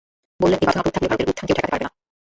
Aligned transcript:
বললেন, 0.41 0.59
এই 0.63 0.67
বাঁধন 0.67 0.81
অটুট 0.85 0.93
থাকলে 0.95 1.09
ভারতের 1.11 1.29
উত্থান 1.31 1.45
কেউ 1.47 1.57
ঠেকাতে 1.57 1.71
পারবে 1.73 1.83
না। 1.87 1.91